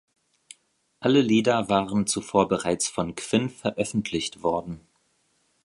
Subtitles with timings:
[0.99, 4.81] Alle Lieder waren zuvor bereits von Quinn veröffentlicht worden.